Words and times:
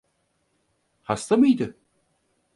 Hasta 1.03 1.37
mıydı? 1.37 1.77